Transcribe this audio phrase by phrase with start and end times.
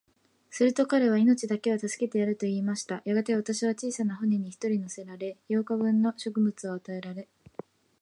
[0.49, 3.03] すると彼は、命だけは助けてやる、と言いました。
[3.05, 7.27] やがて、私は小さな舟に一人乗せられ、八日分の食物を与えられ、